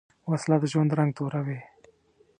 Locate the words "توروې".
1.17-1.59